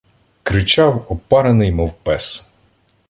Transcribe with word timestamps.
Кричав, 0.43 1.05
опарений 1.09 1.71
мов 1.71 1.93
пес. 2.03 2.25